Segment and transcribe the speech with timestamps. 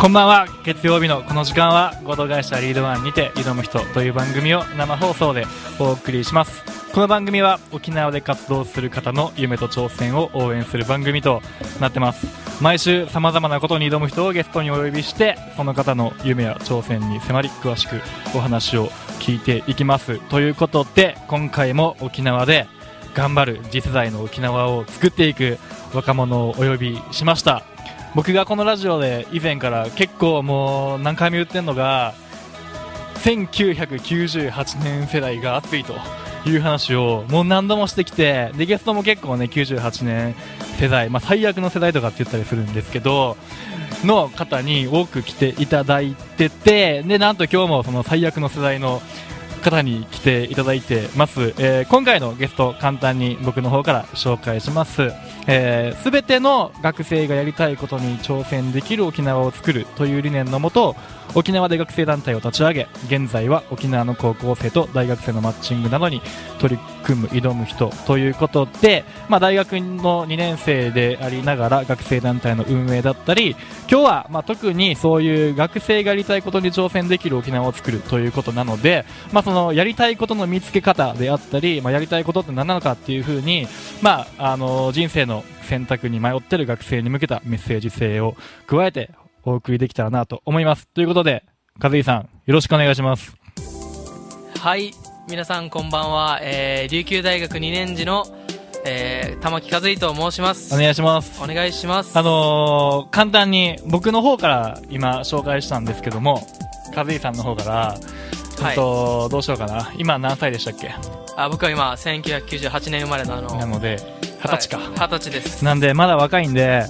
[0.00, 0.46] こんばんは。
[0.64, 5.44] 月曜日のこの時間は合同会社リードワンにて挑む人という番組を生放送で
[5.80, 6.62] お送りします。
[6.94, 11.42] この番組は沖縄で活動する方の夢と挑戦を応援する番組と
[11.80, 12.28] なってます。
[12.62, 18.00] 毎週様々なことに挑む人をゲストにお呼びしてその方の夢や挑戦に迫り詳しく
[18.36, 20.20] お話を聞いていきます。
[20.28, 22.68] ということで今回も沖縄で
[23.14, 25.58] 頑張る次世代の沖縄を作っていく
[25.92, 27.64] 若者をお呼びしました。
[28.14, 32.14] 僕がこのラジオで以前から結構もう何回も言ってるのが
[33.16, 35.94] 1998年世代が熱いと
[36.46, 40.34] いう話をもう何度もしてきてでゲストも結構ね98年
[40.78, 43.36] 世代、まあ、最悪の世代とかって言ったりするんですけど
[44.04, 49.02] の方に多く来ていただいててでなんと今日もその最悪の世代の
[49.58, 54.94] 方に来ていただいてます、えー、今回のゲスト簡単に僕の方から紹介します。
[54.94, 55.12] すべ、
[55.48, 60.94] えー、ての学生がやりたいことに挑戦できる沖縄を作るという理念のもと
[61.34, 66.22] 沖縄で学生団体を立ち上げ現在は沖縄の高校生と大学生のマッチングなどに
[66.58, 73.56] 取り組む挑む人ということで、まあ、大学の2年生でありながら学生団体の運営だったり
[73.90, 83.66] 今日はま特にそういう学生がやりたいことに挑戦できる沖縄を作るということなので、まあ、そのやりたいことの見つけ方であったり、まあ、やりたいことって何なのかっていうふうに、
[84.02, 89.10] まあ、あの人生の選択に迷っている学生に向けたメッセージ性を加えて
[89.44, 90.86] お送りできたらなと思います。
[90.88, 91.46] ということで、
[91.80, 93.38] 和井さん、よろしくお願いします。
[94.60, 94.92] はい、
[95.30, 96.40] 皆さんこんばんは。
[96.42, 98.26] えー、琉球大学2年次の、
[98.84, 100.74] えー、玉木和井と申します。
[100.74, 101.42] お願いします。
[101.42, 102.18] お願いします。
[102.18, 106.46] あのー、簡単に僕の方から今紹介したんですけども、
[106.94, 107.98] 和井さんの方から、
[108.64, 109.92] はい、とどうしようかな。
[109.96, 110.94] 今何歳でしたっけ？
[111.36, 113.54] あ僕は今、1998年生まれのあの。
[113.56, 113.98] なので、
[114.42, 114.78] 二十歳か。
[114.96, 115.64] 二、十、歳です。
[115.64, 116.84] なんで、まだ若いんで、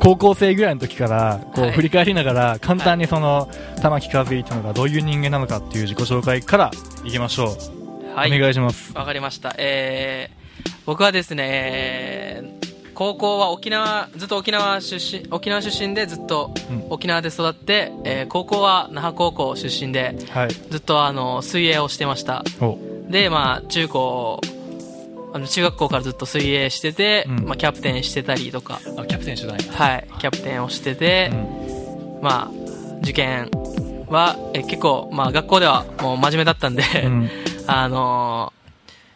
[0.00, 3.48] 高校生ぐらいの時からこう振り返りながら簡単にその
[3.80, 6.70] 玉木和之というのがどういう人間なのかっていう自己紹介から
[7.04, 7.56] いきましょ
[8.12, 8.14] う。
[8.14, 8.36] はい。
[8.36, 8.92] お願いします。
[8.94, 9.54] わかりました。
[9.56, 12.42] えー、僕はですね、
[12.94, 16.54] 高校は沖縄、ずっと沖縄出身、沖縄出身でずっと
[16.90, 22.44] 沖縄で育って、うん、えー、高校は那覇高校出身で、はい、ずっとあの、水泳をしてました。
[23.08, 24.40] で、まあ、中高、
[25.34, 28.80] あの中学校からずっと水泳してて、うん、まあ、キャプテンしてたりとか。
[28.96, 32.64] あキャプテンしてたはいキャプテンをしてて、うん、まあ
[33.02, 33.50] 受験
[34.08, 37.30] はえ結構、まあ、学校ではもう真面目だったんで、うん、
[37.66, 38.52] あの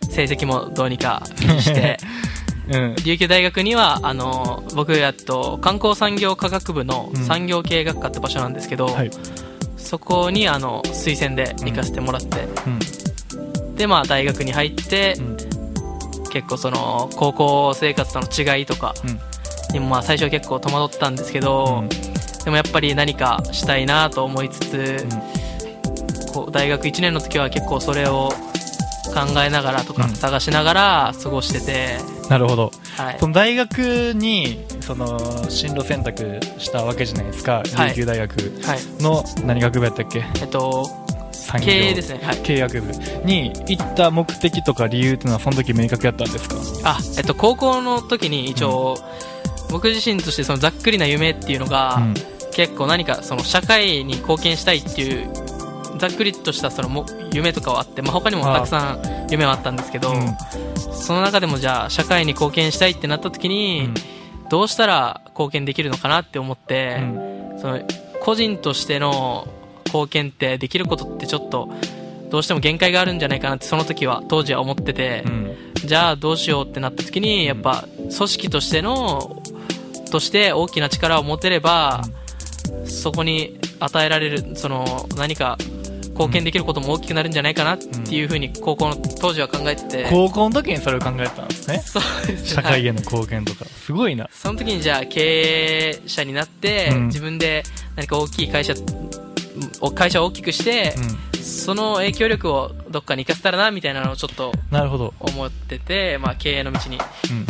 [0.03, 1.23] ー、成績もどうにか
[1.61, 1.99] して、
[2.71, 9.11] うん、琉球大学にはあのー、僕やっと観光産業科学部の産業経営学科って場所なんですけど、はい、
[9.77, 12.47] そこにあの推薦で行かせてもらって、
[13.77, 15.17] でまあ大学に入って、
[16.31, 18.95] 結構その高校生活との違いとか
[19.73, 21.89] にもまあ最初結構戸惑ったんですけど、うん、
[22.45, 24.75] でもやっぱり何かしたいなと思いつつ、
[25.05, 28.31] うん、こう大学1年の時は結構それを
[29.15, 38.37] 考えながらとか探しながら過ごしてて、うん、なるほど、はい、その大学にその進路選択したわけじゃないですか、琉球大学。
[39.01, 40.89] の何学部やったっけ、えっと
[41.63, 42.93] 経営ですね、はい、経営学部。
[43.25, 46.57] に行った目的とか理由っていうのはその時明確やったんですか？
[46.85, 48.99] あ、えっと、高校の時に一応、
[49.67, 52.15] うん、僕自身としてそのざっくりな夢っていうのが、うん、
[52.53, 55.31] 結構何かその社会に貢献したいっていう
[55.99, 60.37] ざっくりとしたそのも夢とかはあって、まあ、他にもたくさん夢はあったんですけど、うん、
[61.01, 63.91] その中でもじゃあ社会に貢献したいってなった時に、
[64.51, 66.99] どうしたら貢献できるのかなって思って、
[67.59, 67.81] その
[68.21, 69.49] 個人としての
[69.87, 71.69] 貢献ってできることってちょっと
[72.31, 79.43] どうしても限界があるんじゃないかなってその時は当時は思ってて、うん、じゃあどうしようってなった時にやっぱ組織としての
[80.11, 82.03] として大きな力を持てれば、
[82.85, 85.59] そこに与えられるその何か
[86.19, 91.79] 貢献できることも大きくなるんじゃないかなっていうふうに高校の当時は考えてて、高校の時にそれを考えてたんですね。
[91.79, 94.29] そうです社会への貢献とか、すごいな。
[94.33, 97.63] その時にじゃあ経営者になって、自分で
[97.95, 98.75] 何か大きい会社
[99.95, 100.95] 会社を大きくして、
[101.35, 105.15] うん、その影響力をどっかに生かせたらなみたいなのをちょっとなるほど。
[105.21, 106.99] 思ってて、まあ、経営の道に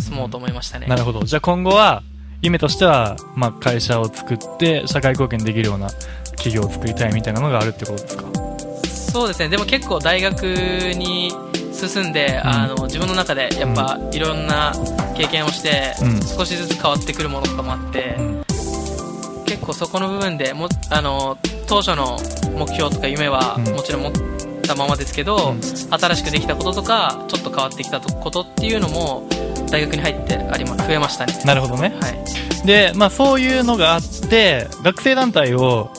[0.01, 1.23] 進もうと思いましたね、うん、なるほど。
[1.23, 2.03] じゃあ今後は
[2.41, 5.91] 夢としては、まあ、会社を作って社会貢献できるような
[6.37, 8.48] 企業を作りたいみたいなのがあるってことですか
[9.19, 9.49] そうですね。
[9.49, 11.33] でも結構大学に
[11.73, 14.73] 進んで、うん、あの自分の中でやっぱいろんな
[15.17, 15.93] 経験をして、
[16.25, 18.17] 少しずつ変わってくるものとかもあって、
[19.45, 21.37] 結構そこの部分でもあの
[21.67, 22.17] 当初の
[22.57, 24.13] 目標とか夢はもちろん持っ
[24.63, 29.29] たままですけど、うん、新しくできたこととかちょっと変わってきたことっていうのも
[29.69, 31.37] 大学に入ってあり、ま、増えましたね。
[31.45, 31.93] なるほどね。
[32.01, 32.65] はい。
[32.65, 34.01] で、まあ、そういうのがあっ
[34.31, 35.91] て学生団体を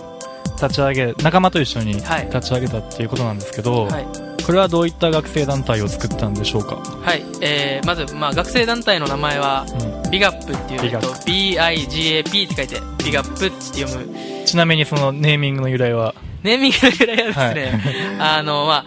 [0.61, 2.25] 立ち上げ仲間と一緒にはい。
[2.25, 4.06] 立ち上げたっていうことなんですけど、はい。
[4.44, 7.23] これはどういった学生団体を作ったんでしょうか、はい。
[7.41, 9.65] えー、まず、まあ、学生団体の名前は
[10.03, 10.11] うん。
[10.11, 14.45] ビガップっていうと BIGAP って書いてビガップって読む。
[14.45, 16.15] ちなみにそのネーミングの由来は？
[16.44, 18.85] ネーミングの由来はですね、 あのまあ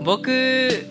[0.00, 0.86] 僕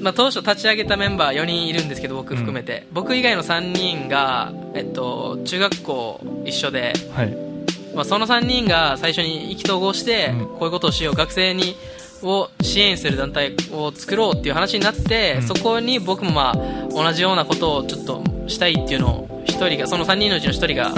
[0.00, 7.53] まあ、当初立ち上げたメンバー4人いるんですけど僕含めて、僕以外の3人が、えっと、中学校一緒で、はい
[7.94, 10.46] まあ、その3人が最初に意気投合して、うん。
[10.46, 11.76] こういうことをしよう学生に
[12.22, 15.42] を支援する団体を作ろうっていう話になって、うん。
[15.42, 16.56] そこに僕もまあ
[16.88, 20.92] 同じようなことをちょっとしたいっていうのを1人がその3人のうちの1人が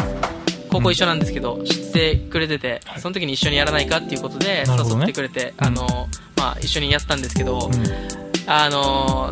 [0.71, 5.67] 高校一緒なんですけど、知ってくれててその時に一緒にやらないかっていうことで誘ってくれて、うん。
[5.67, 8.27] あのまあ、一緒にやったんですけど、うん。
[8.49, 9.31] あの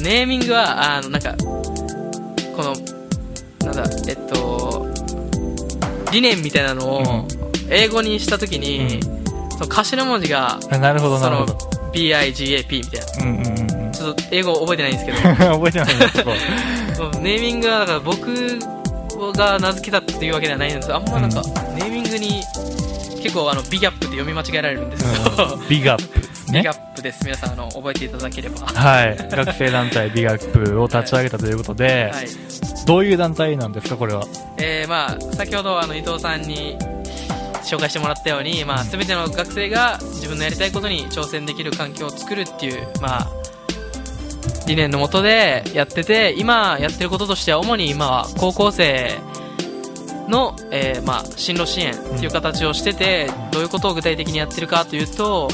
[0.00, 2.74] ネーミングはあのなんかこの
[3.66, 4.85] なんだえっと
[6.12, 7.26] 理念みたいなのを
[7.68, 9.00] 英語にした時に、
[9.50, 11.76] その頭文字があなるほどそのなるほど。
[11.92, 13.30] BIGAP みたいな。
[13.30, 13.92] うんうんうんうん。
[13.92, 15.18] ちょっと英語覚えてないんですけど。
[15.56, 16.30] 覚えてないんですけど
[17.20, 18.58] ネーミングはだから僕
[19.36, 20.94] が名付けたっていうわけではないんです。
[20.94, 21.42] あんまなんか、
[21.74, 22.42] ネーミングに
[23.22, 25.68] 結構あのビギャップって読み間違えられるんですけど、うん。
[25.68, 26.60] ビッグアップね。
[26.60, 27.24] ビギャップです。
[27.24, 28.60] 皆さんあの覚えていただければ。
[28.60, 29.16] ははい。
[29.16, 32.86] 学生団体ビッグアップを立ち上げたということで、い。
[32.86, 34.24] どういう団体なんですかこれは？
[34.58, 36.76] えーまあ、先ほどあの伊藤さんに
[37.62, 43.28] 紹介してもらったように、まあ、全ての学生が自分のやりたいことに挑戦できる環境を作るっていう、まあ、
[44.68, 49.18] 理念のもとでやってて今やってることとしては主に今は高校生
[50.28, 55.48] の、えーまあ、進路支援っていう形をしてて、どういうことを具体的にやってるかというと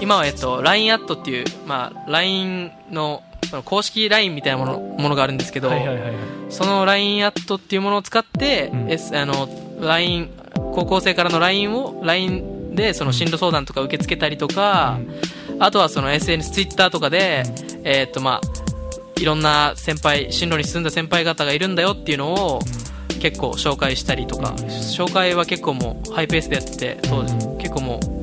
[0.00, 6.14] 今は、えっと、LINE アットっていう、まあ、LINE のその公式 LINE みたいなものものがあるんですけど、はいはいはいはい。
[6.50, 8.90] その LINE アットっていうものを使って、うん。
[8.90, 9.48] S あの
[9.80, 14.98] LINE 高校生からの LINE を LINE でその進路相談とか受け付けたりとか、
[15.58, 17.44] あとはその SNS、Twitter とかで、
[17.84, 22.60] えーっとまあいろんな先輩進路に進んだ先輩方がいるんだよっていうのを
[23.20, 26.98] 結構紹介したりとか、紹介は結構もうハイペースでやってて、
[27.58, 28.15] 結構もう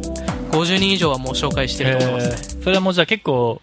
[0.54, 2.36] 50人以上はもう紹介してると思いますね。
[2.58, 2.64] えー。
[2.64, 3.62] それはもうじゃあ結構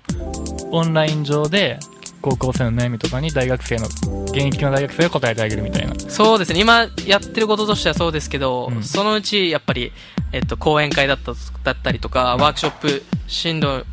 [0.73, 1.79] オンライン上で
[2.21, 3.87] 高校生の悩みとかに大学生の
[4.27, 5.95] 現役の大学生が答えてあげるみたいな。
[5.99, 8.83] そうですね、今やってることとしてはそうですけど、うん。
[8.83, 9.93] そのうちやっぱり、
[10.33, 11.33] えっと、講演会だった
[11.65, 13.85] だったりとか、ワークショップ、進路、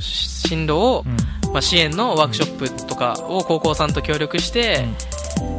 [0.00, 1.52] 進路を、うん。
[1.52, 4.86] まあ、支援のワークショップとかを高校さんと協力して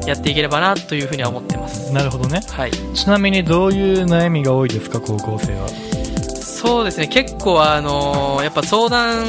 [0.07, 1.91] やっていければなというふうには思ってます。
[1.91, 2.41] なるほどね。
[2.49, 2.71] はい。
[2.93, 5.90] ちなみにどういう悩みが多いですか高校生は？
[6.61, 9.25] そうですね、結構あのーやっぱ相談、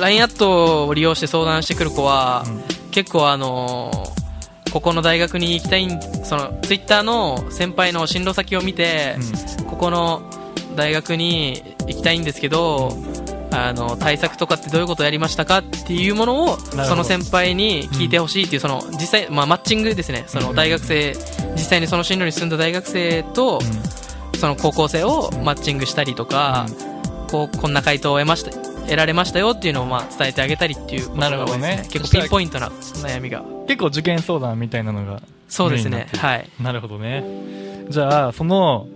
[0.00, 2.44] LINE アットを利用して相談してくる子は、
[2.90, 9.16] 結構あのーここの大学に行きたいん、その、ツイッターの先輩の進路先を見て、
[9.66, 10.20] ここの
[10.76, 12.92] 大学に行きたいんですけど、
[13.50, 20.24] あの対策とかってどういうことをやりましたかっていうものをその先輩に聞いてほしいっていうその実際、まあ、マッチングですね。
[20.26, 21.14] その大学生
[21.54, 23.60] 実際にその進路に住んだ大学生と
[24.38, 26.66] その高校生をマッチングしたりとか、
[27.30, 33.44] こうこんな回答を得ました得られましたよっていうのをまあ伝えてあげたりっていうことが多いですなるほどね結構ピンポイントな悩みが。
[33.66, 36.08] 結構受験相談みたいなのがそうですね。
[36.16, 36.48] はい。
[36.60, 37.22] なるほどね。
[37.90, 38.86] じゃあその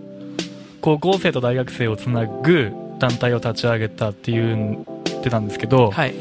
[0.81, 4.85] 高校生と大学生をつなぐ団体を立ち上げたって言
[5.19, 6.15] ってたんですけど、はい。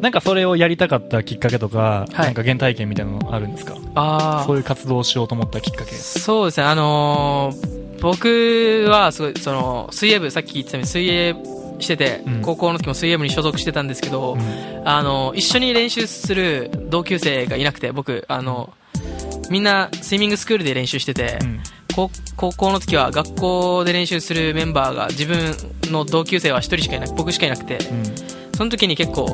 [0.00, 2.26] なんかそれをやりたかったきっかけとか、はい。
[2.26, 3.76] なんか原体験みたいなのあるんですか？
[3.94, 5.92] あそういう活動をしようと思ったきっかけ。
[5.94, 11.34] そうですね、あのー僕はすごいその水泳部、さっき言ってたように水泳
[11.80, 12.40] してて、うん。
[12.40, 14.88] 高校の時も水泳部に所属してたんですけど、うん。
[14.88, 18.72] あの一緒に練習する同級生がいなくて、僕、あの
[19.50, 21.60] みんなスイミングスクールで練習してて、うん。
[21.96, 25.56] 高高校の時は学校で練習するメンバーが自分
[25.90, 27.80] の同級生は1人しかいなく僕しかいなくて、
[28.54, 29.26] その時に結構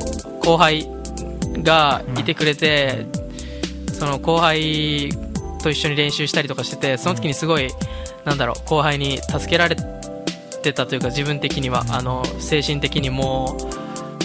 [0.43, 0.89] 後輩
[1.59, 3.05] がいてくれて、
[3.91, 5.11] その後輩
[5.63, 7.69] と一緒に練習したりとかしててその時にすごい
[8.25, 9.75] なんだろう後輩に助けられ
[10.61, 13.57] てたというか自分的にはあの精神的にも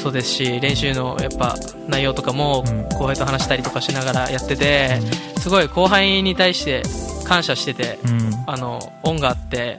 [0.00, 1.56] そうですし練習のやっぱ
[1.88, 2.88] 内容とかもうん。
[2.98, 5.00] 後輩と話したりとかしながらやってて
[5.38, 6.82] すごい後輩に対して
[7.24, 8.30] 感謝しててうん。
[8.46, 9.76] あの恩があって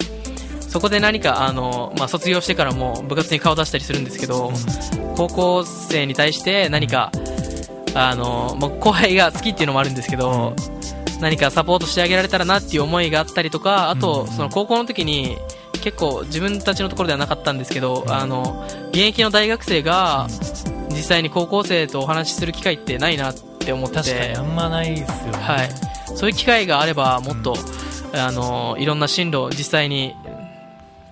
[0.70, 4.54] そこで何かあの、まあ、卒業してからも部活に顔出したりするんですけど、
[5.18, 7.12] 高校生に対して何か
[7.96, 10.54] あの、もう後輩が好きっていうのもあるんですけど、
[11.20, 14.28] 何かサポートしてあげられたらなっていう思いがあったりとかあと、うん。
[14.28, 15.38] その高校の時に
[15.82, 20.28] 結構自分たちのところではなかったんですけど、あの現役の大学生が
[20.90, 23.96] 実際に高校生とお話しする機会ってないなっって思って。
[23.98, 25.38] 確かにあんまないですよね。
[25.38, 25.70] はい、
[26.16, 27.56] そういう機会があればもっと、
[28.14, 30.16] あのいろんな進路を実際に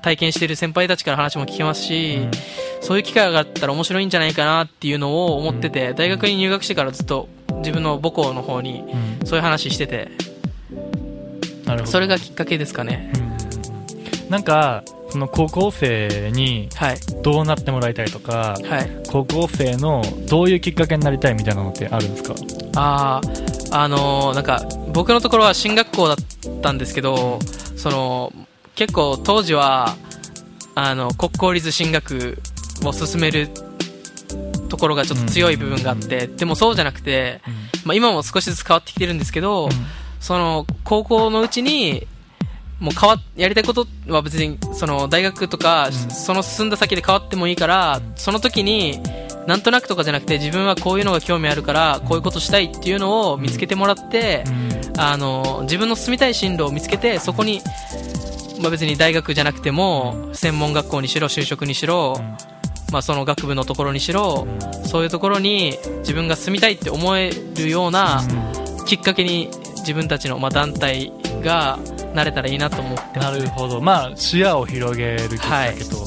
[0.02, 2.32] 体験している先輩たちから話も聞けますし、うん。
[2.82, 7.28] そういう機会があったら面白いんじゃないかなっていうのを思ってて、大学に入学してからずっと
[7.68, 8.84] 自分の母校の方に
[9.20, 9.28] うん。
[9.28, 10.10] そういう話してて。
[11.66, 11.92] なるほど。
[11.92, 13.12] それがきっかけですかね。
[14.26, 14.30] うん。
[14.30, 16.98] なんか、その高校生にはい。
[17.24, 18.90] どうなってもらいたいとか、はい。
[19.10, 22.36] 高校生のどういうきっかけになりたいみたいなのってあるんですか？
[22.76, 23.22] あ
[23.72, 26.18] ああのーなんか僕のところは進学校だっ
[26.62, 27.40] たんですけど
[27.76, 28.32] その
[28.76, 29.96] 結構当時は
[30.76, 32.38] あの国公立進学
[32.86, 33.50] を進める
[34.68, 37.42] ところがちょっと強い部分があって、でもそうじゃなくて、
[37.86, 39.70] まあ、今も少しずつ変わってきてるんですけど、
[40.20, 42.08] その高校のうちに
[42.80, 45.94] もう変わやりたいことは別にその大学とか、ん。
[45.94, 49.00] その進んだ先で変わってもいいから、その時に
[49.48, 55.00] なんとなくとかじゃなくて自分はこういうのが興味あるからこういうことしたいっていうのを見つけてもらって、うん。
[55.00, 57.62] あの自分の進みたい進路を見つけてそこに、
[58.62, 62.20] まあ、別に大学じゃなくても専門学校にしろ就職にしろ、
[62.92, 64.48] まあ、その学部のところにしろ、
[64.86, 68.22] そういうところに自分が住みたいって思えるような
[68.86, 71.80] きっかけに自分たちのまあ団体が
[72.14, 73.82] なれたらいいなと思ってます、ね、なるほど。
[73.82, 75.98] まあ、視野を広げるきっかけと、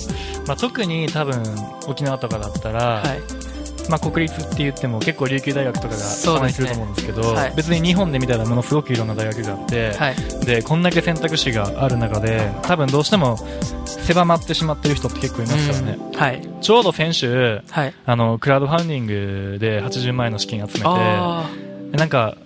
[0.46, 1.42] まあ、特に多分、
[1.87, 3.50] 沖縄とかだったら、はい
[3.88, 7.52] まあ、国立って言っても結構琉球大学とかがそうですると思うんですけど、はい。
[7.56, 10.16] 別に日本で見たらものすごくいろんな大学があって、はい。
[10.44, 13.38] で、こんだけ選択肢がある中で、多分どうしても
[13.87, 15.99] 狭まってしまってる人って結構いますからね。
[16.12, 16.18] うん。
[16.18, 16.49] はい。
[16.60, 17.94] ちょうど先週、はい。
[18.04, 22.37] あの、クラウドファンディングで80万円の資金集めて、なんか、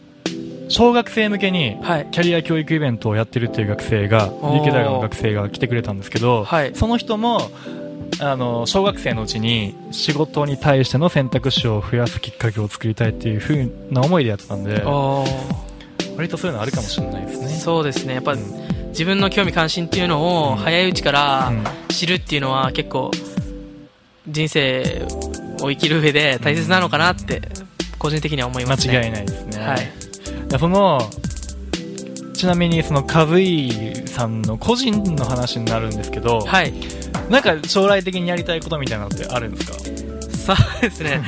[0.68, 1.76] 小学生向けに
[2.10, 4.58] キャリア教育イベントをやってるっていう学生が、おー。
[4.60, 6.74] 琉球大学の学生が来てくれたんですけど、はい。
[6.74, 7.50] その人も、
[8.20, 14.82] あの、小学生のうちに仕事に対しての選択肢を増やすきっかけを作りたいっていう風な思いでやってたんで、
[16.16, 17.48] 割とそういうのあるかもしれないですね。
[17.48, 18.14] そうですね。
[18.14, 18.40] やっぱうん
[18.90, 21.64] 自分の興味関心っていうのをうん早いうちからうん。
[21.94, 23.12] 知るっていうのは結構
[24.28, 25.06] 人生
[25.60, 27.40] を生きる上で大切なのかなって
[27.98, 28.98] 個人的には思いますね。
[28.98, 29.60] 間違いないですね。
[29.64, 30.58] はい。
[30.58, 31.00] その、
[32.34, 36.72] ちなみにそのカズイさんの個人の話になるんですけど、はい
[37.28, 39.78] なんか将来的にやりたいことみたいなのってあるんですか？
[40.44, 41.22] そうですね。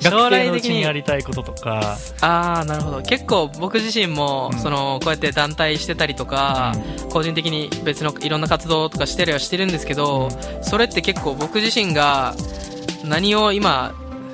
[0.00, 3.02] 将来的にやりたいこととか、ああなるほど。
[3.02, 4.58] 結構僕自身も、うん。
[4.58, 6.72] そのこうやって団体してたりとか、
[7.10, 10.30] 個人的に別のいろんな活動とかしてりはしてるんですけど、
[10.62, 12.34] それって結構僕自身が
[13.04, 13.92] 何を今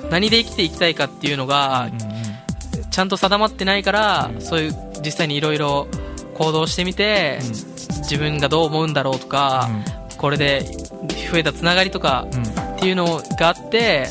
[0.09, 5.87] 何で生きていきたいかっていうのがうんうんちゃんと定まってないから、うんそういう実際にいろいろ
[6.35, 7.39] 行動してみて、
[8.03, 9.69] 自分がどう思うんだろうとか、
[10.17, 10.65] これで
[11.31, 12.39] 増えたつながりとかうん。
[12.39, 14.07] うんっていうのがあって、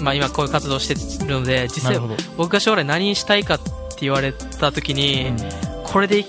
[0.00, 0.94] まあ、今こういう活動して
[1.24, 1.98] るので実際。
[2.36, 3.64] 僕が将来何したいかって
[4.02, 5.36] 言われた時に、うん。
[5.82, 6.28] これでこ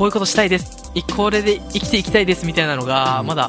[0.00, 0.90] ういうことしたいです。
[0.94, 3.28] いこれで生きていきたいですみたいなのが、うん。
[3.28, 3.48] まだ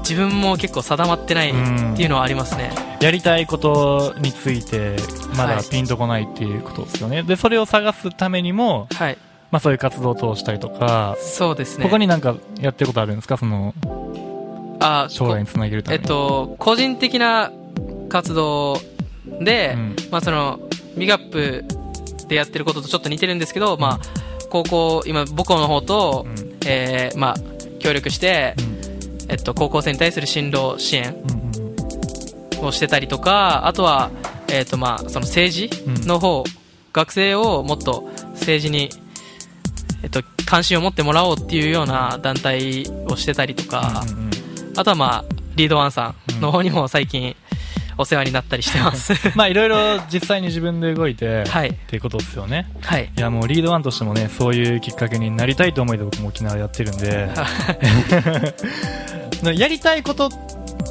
[0.00, 1.52] 自分も結構定まってないっ
[1.96, 4.96] ていうのはありますね、やりたいことについて、
[5.36, 5.64] まだはい。
[5.64, 7.22] ピンとこないっていうことですよね。
[7.22, 9.16] で、それを探すためにも、はい。
[9.50, 11.84] まあそういう活動を通したりとか、そうですね。
[11.88, 13.38] 他になんかやってることあるんですか？
[13.38, 13.72] その、
[14.80, 16.08] あ将来につなげるたえっめに。
[16.08, 17.52] と個人的な
[18.08, 18.78] 活動
[19.40, 19.96] で、うん。
[20.10, 20.60] まあ、その
[20.96, 21.64] ミガップ
[22.28, 24.06] でやってることとちょっと似てるんですけど、まあ、
[24.48, 26.58] 高校今母校の方と、うん。
[26.66, 27.34] えーまあ、
[27.78, 28.62] 協力して、う
[29.26, 29.30] ん。
[29.30, 31.14] えっと、高校生に対する進路支援
[32.60, 34.10] をしてたりとかあとは、
[34.48, 35.70] えっとまあ、その政治
[36.06, 36.44] の方、
[36.92, 38.90] 学生をもっと政治に、
[40.02, 44.29] えっと、関心を持ってもらおうっていうような団体をしてたりとか、うんうんうん
[44.80, 45.24] あとは、まあ、
[45.56, 47.36] リードワンさんの方にも最近
[47.98, 49.12] お世話になったりしてます。
[49.36, 49.76] まあいろいろ
[50.10, 52.66] 実際に自分で動いて、はいっていうことですよね。
[52.80, 53.12] はい。
[53.14, 57.28] いやもうリードワンとしてもね、そういうきっかけになりたいと思いで僕も沖縄でやってるんで、
[59.54, 60.30] やりたいこと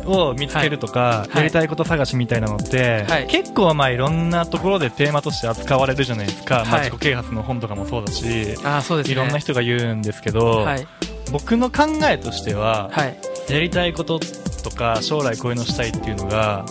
[0.05, 6.63] を見つけるとか、いやりたいこと探しみたいなのって、はい結構まあいろんなところでテーマとして扱われるじゃないですか。
[6.67, 9.13] まあはい自己啓発の本とかもそうだし、ああ、そうですね。
[9.13, 10.87] いろんな人が言うんですけど、はい。
[11.31, 13.17] 僕の考えとしては、はい。
[13.49, 14.19] やりたいこと
[14.63, 16.65] とか将来こういうのしたいっていうのが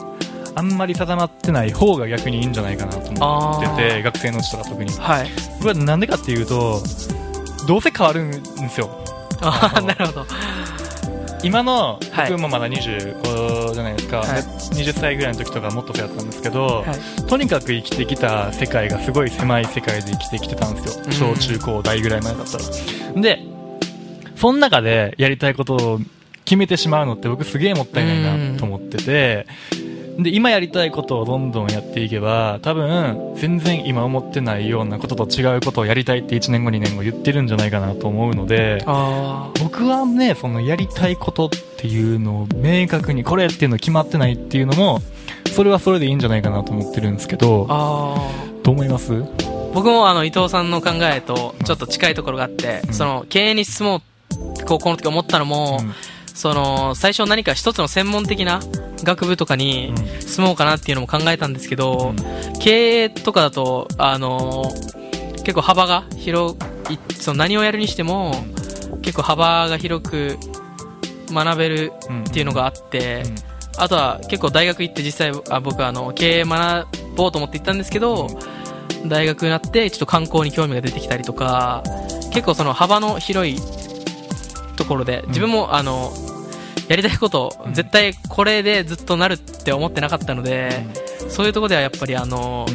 [0.55, 5.29] あんまり定まってない方が逆にいいんじゃないかなと思ってあて学生のうちとか特にはい。
[5.61, 6.83] これはなんでかっていうと
[7.67, 8.91] どうせ変わるんですよ。
[9.41, 10.27] ああ、なるほど。
[11.43, 12.31] 今のはい。
[12.31, 14.27] 僕もまだ25じゃないですか、はい。
[14.27, 17.27] で20歳ぐらいの時とかもっとそうやったんですけど、はい。
[17.27, 21.05] とにかく生きてきた世界がすごい狭い世界で生きてきてたんですよ。
[21.05, 21.13] うん。
[21.13, 22.65] 小中高大ぐらいまでだったら。
[23.21, 23.41] で
[24.37, 26.01] その中でやりたいことを
[26.49, 29.47] 決めてしまうのって僕すげえもったいないなと思ってて。
[30.19, 45.03] で、今やりたいことをどんどんやっていけば、多分、全然今思ってないようなことと違うことをやりたいって1年後2年後言ってるんじゃないかなと思うので、あ僕はね、そのやりたいことっていうのを明確に、これっていうの決まってないっていうのも、
[45.55, 48.17] それはそれでいいんじゃないかなと思ってるんですけど、あ
[48.65, 49.13] どう思います？
[49.73, 54.03] 僕もあの伊藤さんの考えとちょっと近いところがあって、うんその経営に進もうっ
[54.57, 55.95] て高校の時思ったのも、うん
[56.39, 58.61] その最初何か一つの専門的な
[59.03, 62.15] 学部とかに進もうかなっていうのも考えたんですけど、
[62.61, 64.71] 経営とかだとあの
[65.39, 66.55] 結構幅が広
[66.91, 68.33] いその何をやるにしても
[69.03, 70.39] 結構幅が広く
[71.33, 73.25] 学べるうんっていうのがあって、
[73.77, 78.29] あとは結構大学行って実際あ僕はあの経営学ぼうと思って行ったんですけど、
[79.09, 81.83] 大学になってちょっと観光に興味が出てきたりとか
[82.33, 83.59] 結構その幅の広い
[84.77, 86.13] ところで自分もあの
[86.89, 87.75] やりたいことうん。
[87.75, 90.87] 絶対これでずっとなるって思ってなかったので、
[91.29, 92.67] そういうところではやっぱりあの、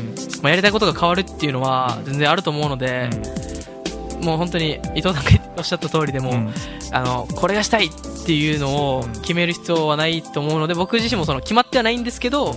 [0.42, 3.10] まあ、やりたいことが変わるっていうのは全然あると思うので、
[4.22, 6.54] もう本当に伊藤さんがおっしゃった通りでも、うん。
[6.92, 12.56] あのこれがしたいっていうのを決める必要はないと思うので僕自身もその決まってはないんですけど、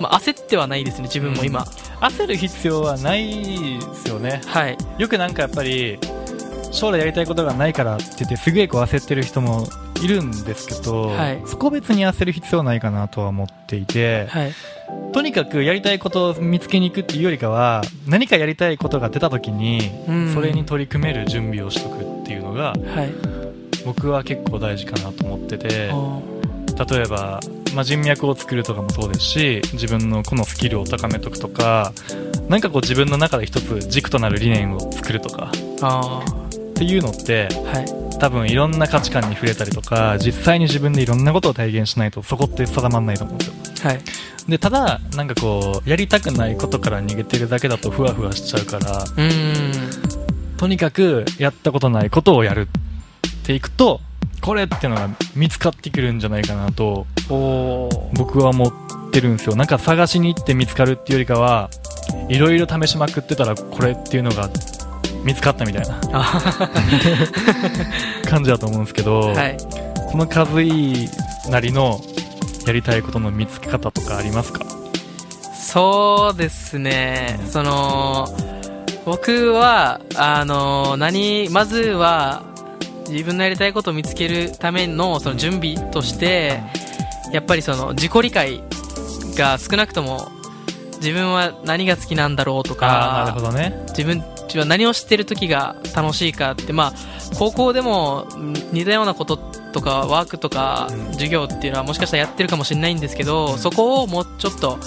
[0.00, 1.66] まあ、焦ってはないですね自分も今、
[2.00, 4.40] 焦る必要はないですよね。
[4.46, 4.76] はい。
[4.98, 5.98] よくなんかやっぱり、
[6.72, 9.66] 将来やりたいことがないからって言ってすげえこう焦ってる人も
[10.02, 11.42] いるんですけど、はい。
[11.46, 14.52] そこ別に焦る必要はないかなとは思っていて、はい。
[15.12, 23.12] とにかくやりたいことを見つけに行くっていうよりかは、何かやりたいことが出た時にうん、それに取り組める準備をしとくっていうのが、はい。
[23.84, 26.20] 僕は結構大事かなと思ってて、あ
[26.84, 27.40] 例えば、
[27.74, 31.92] まあ、人脈を作るとかもそうですし自分のこのスキルを高めとくとか
[32.48, 35.50] なんかこう自分の中で一つ軸となる理念を作るとか
[36.76, 38.18] っていうのってーはい。
[38.18, 43.54] 多分いろんな価値観に触れたりとか実際に自分でいろんなことを体現しないとそこって定まんないと思うんですよ。
[43.88, 44.00] はい。
[44.48, 50.56] でただなんかこうやりたくないことから逃げてるだけだとふわふわしちゃうからうーん。
[50.56, 54.00] とにかくやったことないことをやるっていくと
[54.40, 57.06] これっていうのが見つかってくるんじゃないかなと
[58.14, 59.56] 僕は思ってるんですよ。
[59.56, 61.70] なんか探しに行って見つかるっていうよりかは
[62.28, 64.48] いろいろ試しまくってたらこれっていうのが
[65.26, 66.00] 見つかったみたいな。
[66.12, 66.70] あ
[68.28, 69.58] 感じだと思うんですけど、はい。
[70.12, 71.08] この和い
[71.50, 72.00] なりの
[72.64, 74.64] やりたいことの見つけ方とかありますか？
[75.52, 77.40] そうですね。
[77.50, 78.28] その
[79.04, 82.44] 僕はあの何まずは
[83.08, 86.60] 自分のやりたいことを見つけるためのその準備として
[87.32, 88.62] やっぱりその自己理解
[89.36, 90.28] が少なくとも
[90.98, 93.84] 自分は何が好きなんだろうとかほどね。
[93.88, 94.24] 自分
[94.58, 96.94] は何を知ってる時が楽しいかってまあ
[97.38, 101.06] 高校でもん似たようなこととかワークとかうん。
[101.12, 104.78] 授業っていうのはもしかしたらやってるかもしれないんですけど、そこをもうちょっと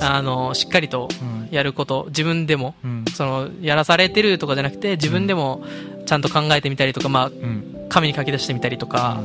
[0.00, 1.48] あのしっかりとうん。
[1.50, 3.04] やること自分でもうん。
[3.14, 5.64] そのやらされてるとかじゃなくて自分でも
[6.06, 7.86] ちゃんと考えてみたりとか、まあ、うん。
[7.88, 9.20] 紙に書き出してみたりとか、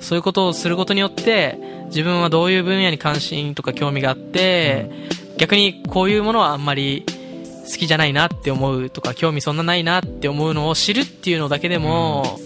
[0.00, 4.90] そういうことをすることによって自分はどういう分野に関心とか興味があって、
[5.36, 7.04] 逆にこういうものはあんまり
[7.70, 12.38] 好きじゃないなって思うとか興味そんなないなって思うのを知るっていうのだけでも、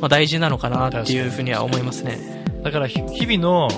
[0.00, 2.44] まあ、大事なのかなっていうふうには思いますね。
[2.62, 3.68] だからひ日々の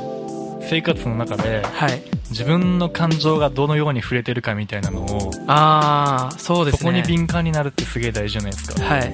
[0.63, 2.03] 生活の中ではい。
[2.31, 6.79] 自分の感情がどのように触れてるかみたいなのをああそうですね。
[6.79, 8.85] そこに敏感になるってすげえ大事じゃないですか。
[8.85, 9.13] はい。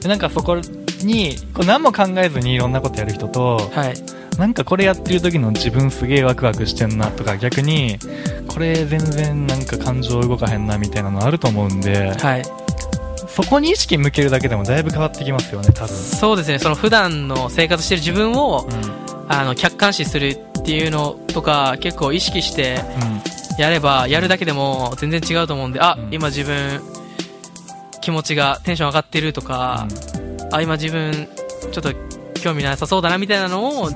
[0.00, 0.56] でなんかそこ
[1.04, 7.98] にこう何も考えずにいろんなことやる人とはいなんかこれやってる時の自分すげえワクワクしてんなとか逆に
[8.46, 12.44] これ全然なんか感情動かへんなみたいなのあると思うんではい。
[13.26, 15.88] そこに意識向けるだけでもだいぶ変わってきますよね多分。
[15.88, 16.58] そうですね。
[16.58, 19.08] その普段の生活してる自分をうん。
[19.30, 23.60] あの客観視するっていうのとか結構意識してうん。
[23.60, 26.14] やればやるだけでも全然違うと思うんであ、うん。
[26.14, 26.80] 今自分
[28.00, 29.86] 気持ちがテンション上がってるとか、
[30.52, 31.28] あ今自分
[31.72, 31.92] ちょっと
[32.40, 33.90] 興味なさそうだなみたいなのを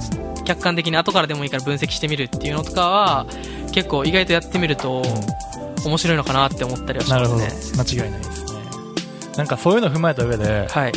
[0.44, 3.26] 客観的に後からでもいいから分析してみるっていうのとかは
[3.72, 5.02] 結構意外とやってみると
[5.84, 7.82] 面白いのかなって思ったりはしますね。
[7.82, 8.52] 間違いないですね。
[9.36, 10.92] なんかそういうの踏まえた上ではい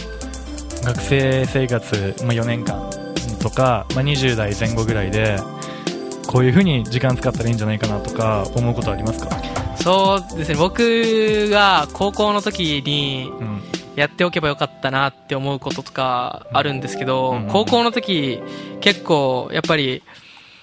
[0.83, 2.89] 学生生活、まあ、4年間
[3.41, 5.37] とか、まあ、20代前後ぐらいで
[6.27, 9.29] こういう風に時間使ったらいいんじゃないかなとか思うことありますか、
[9.77, 10.55] そうですね。
[10.55, 13.61] 僕が高校の時にうん
[13.95, 18.41] やっておけばよかったなって思うこととかあるんですけど、うん高校の時
[18.81, 20.03] 結構やっぱり、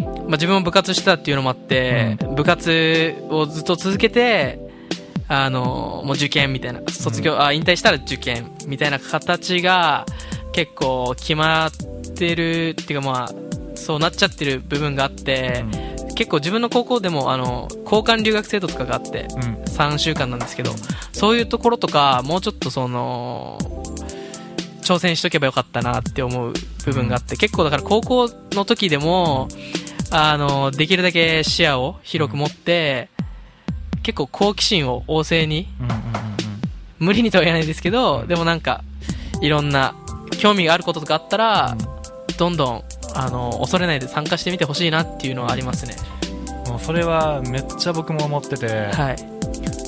[0.00, 4.58] まあ、自分も部活してたっていうのもあって、部活をずっと続けて
[5.28, 10.04] あのもう受験みたいな卒業、あ引退したら受験みたいな形が
[10.52, 11.70] 結構決まっ
[12.14, 13.28] てるっていうかまあ
[13.74, 15.64] そうなっちゃってる部分があって、
[16.22, 19.62] 結構自分の高校でもあの交換留学制度とかがあってうん。
[19.72, 20.70] 3週間なんですけど
[21.12, 23.58] そういうところとかもうちょっとその
[24.82, 26.52] 挑戦しとけばよかったなって思う
[26.84, 29.48] 部分があって、結構だから高校の時でも
[30.10, 33.08] あのできるだけ視野を広く持って、
[34.02, 36.02] 結構好奇心を旺盛にうんうんうん
[36.98, 38.82] 無理にとは言えないですけど、でもなんか
[39.40, 39.94] いろんな
[40.40, 41.76] 興味があることとかあったら、
[42.36, 45.94] どんどんあの恐れないで参加してみてほしいなっていうのはありますね、
[46.68, 49.32] もうそれはめっちゃ僕も思ってて、はい。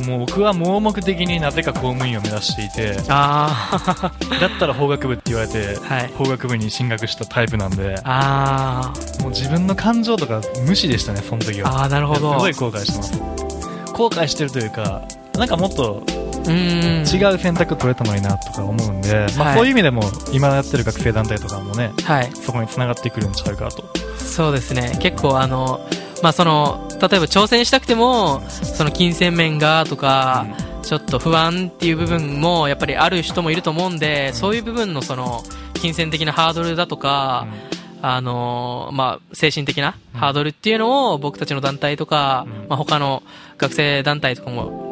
[0.07, 6.09] もう僕は盲目的になぜか公務員を目指していてあだったら法学部って言われてあはい。
[6.09, 11.85] 法学部に進学したタイプなんであもう自分の感情とか無視でしたねその時ーは。
[11.85, 12.33] あーなるほど。
[12.33, 13.93] すごい後悔してます。
[13.93, 15.07] 後悔してるというか
[15.39, 16.03] なんかもっと
[16.51, 20.03] 違う選択取れたのになとか思うんで、まあ、はいそういう意味でも
[20.33, 22.31] 今やってる学生団体とかもねはい。
[22.33, 23.85] そこに繋がってくるんちゃうかと。
[24.19, 24.97] そうですね。
[25.01, 25.81] 結構あの
[26.23, 30.47] まあその例えば挑戦したくてもその金銭面がとか、
[30.83, 35.43] ちょっと不安っていう部分もやっぱりある人もいると思うんで、そういう部分のその
[35.75, 37.47] 金銭的なハードルだとか、
[38.01, 42.69] あのーまあ、精神的なハードルっていうのを僕たちの団体とか、うん。
[42.69, 43.23] まあ、他の
[43.57, 44.84] 学生団体とかも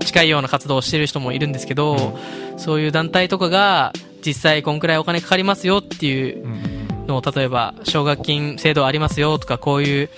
[0.00, 2.18] 近いような活動をしている人もいるんですけど、
[2.56, 3.92] そういう団体とかが
[4.24, 6.46] 実際こんくらいお金かかりますよっていう
[7.06, 10.10] のを例えば奨学金制度ありますよとかこういう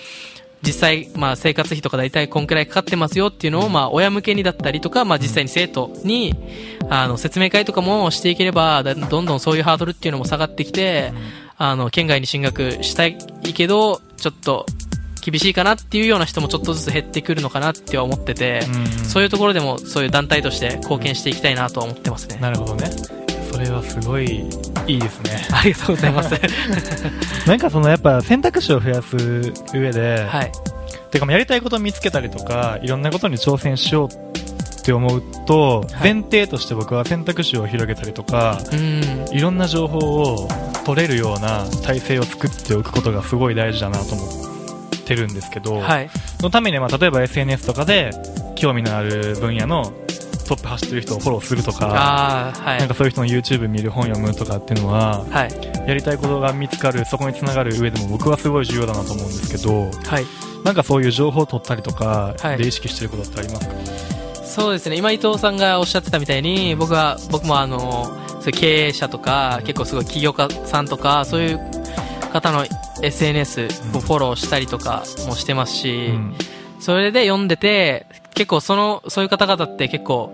[0.61, 6.35] 実際、まあ、生活費とか大体こんくらいかかってますよっていうのを、まあ、親向けにだったりとか、まあ、実際に生徒に
[6.89, 11.13] あの説明会とかもしていければだどんどんそういうハードルっていうのも下がってきて
[11.57, 13.17] あの県外に進学したい
[13.53, 14.65] けどちょっと
[15.19, 22.37] 厳しいかなっていうような人もちょっとずつ減ってくるのかなっては思ってて、うんうんそういうところでもそういう団体として貢献していきたいなとは思ってますね。
[22.39, 22.91] なるほどね
[23.51, 24.45] それはすごい
[24.85, 26.33] いいですね ありがとうございます。
[27.47, 29.17] なんかそのやっぱ選択肢を増やす
[29.73, 30.51] 上で、はい。
[31.11, 39.25] てかまあやりたいことを見つけたりとかいろんなことに挑戦しようって思うと、はい前提として僕は選択肢を広げたりとかうん。
[39.31, 40.47] いろんな情報を
[40.85, 44.48] 取れるような体制を作っておくことがすごい大事だなと思って
[45.15, 46.09] るんですけど、はい。
[46.37, 48.11] そのためにはまあ例えば SNS とかで
[48.55, 49.91] 興味のある分野の
[50.47, 52.87] トップ走ってる人をフォローするとかああ、はいなん。
[52.87, 55.51] かそういう人の YouTube 見る本読むとかっていうのははい。
[55.87, 60.25] やりたいことが見つかるそこにつながる上でも僕はすごい重要だなと思うんですけどはい。
[60.63, 63.75] なんかそういう情報を取ったりとかはいで意識してることってありますか、
[64.43, 64.95] そうですね。
[64.97, 68.05] 今伊藤さんがおっしゃってたみたいに、僕は、僕もあの、
[68.41, 71.59] そういう経営者とか、結構すごい起業家さんとか、そういう
[72.33, 72.65] 方の
[73.01, 76.35] SNS をフォローしたりとかもしてますし、うん。
[76.79, 80.31] それで読んでて、結構その、そういう方々って結構、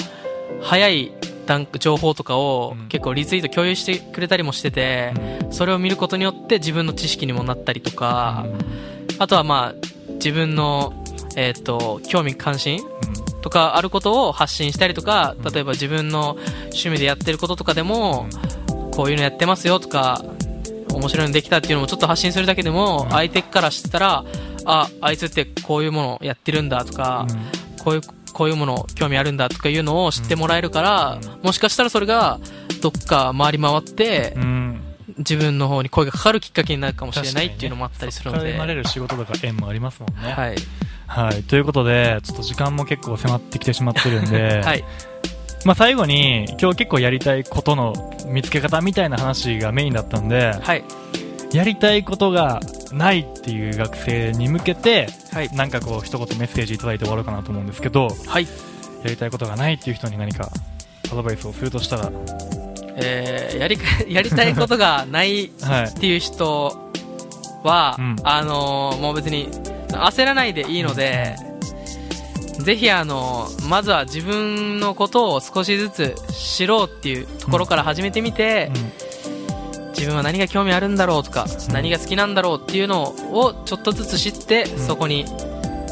[0.61, 1.11] 早い
[1.45, 2.87] 段情報とかをうん。
[2.87, 5.13] 結構リツイート共有してくれたりもしてて、
[5.51, 8.45] それを見ることによって自分の知識にもなったりとか、
[9.19, 9.73] あとはまあ、
[10.13, 10.93] 自分の、
[11.35, 12.79] えっ、と、興味関心
[13.41, 16.37] とかあることを発信したりとか、例えば自分の
[16.69, 18.27] 趣味でやってることとかでも、
[18.91, 20.23] こういうのやってますよとか、
[20.95, 24.25] 面白いのできたっていうのもちょっと発信するだけでも、うん相手からしたら、
[24.65, 27.27] あ、あいつってこういうものやってるんだとか、
[27.83, 28.01] こういう、
[28.33, 32.39] こういうもの興味あるんだとかいうのを知ってもらえるから、もしかしたらそれが
[32.81, 34.35] どっか回り回って
[35.17, 38.51] 自分の方に声がかかるきっかけになるかもしれないっていうのもあったりするので。
[38.53, 40.31] 生まれる仕事とか縁もありますもんね。
[40.31, 40.55] はい。
[41.07, 41.43] はい。
[41.43, 44.83] ということで、ちょっと時間も結構迫ってきてしまってるんで、 はい。
[45.65, 47.93] まあ最後に、今日結構やりたいことの
[48.27, 50.83] 見つけ方みたいな話がメインだったんで、はい。
[51.51, 52.59] やりたいことが
[52.91, 55.49] ないっていう学生に向けて、はい。
[55.55, 58.47] なんかこう一言メッセージいただいて終わろうかなと思うんですけど、はい。
[59.03, 60.49] やりたいことがないっていう人に何か
[61.11, 62.11] アドバイスをするとしたら、
[62.97, 65.93] えー、やりか、 やりたいことがないはいっ。
[65.93, 66.77] ていう人
[67.63, 69.49] は、 うんあのーもう別に
[69.89, 71.35] 焦らないでいいので、
[72.59, 78.71] ぜひあのーまずは自分のことを少しずつ知ろうっていうところから始めてみて、
[79.89, 85.25] 自分は何が興味あるんだろうとか、うん何が好きなんだろうっていうのをちょっとずつ知って、んそこに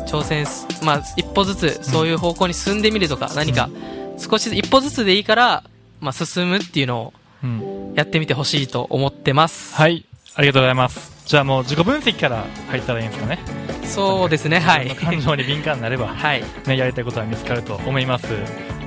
[0.08, 3.70] 挑戦す、まあ、一歩ずつそういう方向に進んでみるとか、何か
[4.18, 5.64] 少し一歩ずつでいいから、
[6.00, 7.90] まあ、進むっていうのをうん。
[7.90, 7.94] うん。
[7.96, 9.76] やってみてほしいと思ってます。
[9.76, 10.06] はい。
[10.36, 11.13] ありがとうございます。
[11.26, 13.40] じゃあもう自己分析から入ったらいいんですかね。
[13.86, 14.90] そうですね、はい。
[14.96, 16.44] 感情に敏感になれば、 はい。
[16.66, 18.28] ね、やりたいことは見つかると思います。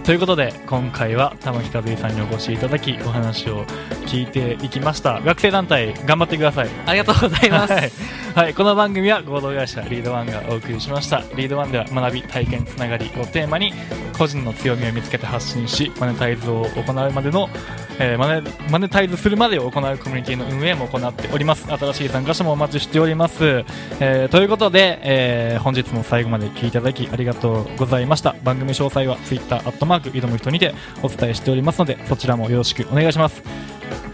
[0.05, 3.64] ということで、今回は玉城和為さんにお越しいただき、お話を
[4.07, 5.20] 聞いていきました。
[5.20, 6.68] 学生団体、頑張ってください。
[6.87, 7.72] ありがとうございます。
[7.72, 7.92] はい。
[8.35, 11.25] はい、この番組は合同会社リードワンがお送りしました。
[11.35, 13.72] リードワンでは学び、体験、つながりをテーマに、
[14.16, 17.49] 個人の強みを見つけて発信し、マネタイズを行うまでの、
[17.98, 21.66] えーマネマネタイズするまでを行うコミュニティの運営も行っております。
[21.70, 23.64] 新しい参加者もお待ちしております。
[24.00, 28.35] えーということで、えー本日も最後まで聞いていただきありがとうございました。
[28.44, 33.42] 番組詳細は Twitter、アットマーク、挑む人にてお伝えしておりますので、そちらもよろしくお願いします。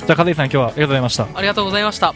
[0.07, 1.29] じゃあ、和井さん今日はありがとうございました。
[1.35, 2.15] ありがとうございました